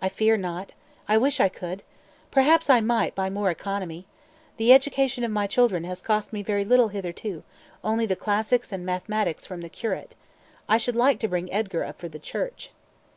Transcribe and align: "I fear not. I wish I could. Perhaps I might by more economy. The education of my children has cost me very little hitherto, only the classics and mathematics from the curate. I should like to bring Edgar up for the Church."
"I 0.00 0.08
fear 0.08 0.36
not. 0.36 0.72
I 1.06 1.16
wish 1.16 1.38
I 1.38 1.48
could. 1.48 1.84
Perhaps 2.32 2.68
I 2.68 2.80
might 2.80 3.14
by 3.14 3.30
more 3.30 3.48
economy. 3.48 4.06
The 4.56 4.72
education 4.72 5.22
of 5.22 5.30
my 5.30 5.46
children 5.46 5.84
has 5.84 6.02
cost 6.02 6.32
me 6.32 6.42
very 6.42 6.64
little 6.64 6.88
hitherto, 6.88 7.44
only 7.84 8.04
the 8.04 8.16
classics 8.16 8.72
and 8.72 8.84
mathematics 8.84 9.46
from 9.46 9.60
the 9.60 9.68
curate. 9.68 10.16
I 10.68 10.78
should 10.78 10.96
like 10.96 11.20
to 11.20 11.28
bring 11.28 11.48
Edgar 11.52 11.84
up 11.84 12.00
for 12.00 12.08
the 12.08 12.18
Church." 12.18 12.72